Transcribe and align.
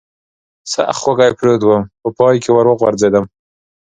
سخت 0.73 1.01
وږی 1.07 1.31
پروت 1.39 1.61
ووم، 1.63 1.83
په 2.01 2.09
پای 2.17 2.35
کې 2.43 2.49
ور 2.51 2.65
وغورځېدم. 2.69 3.25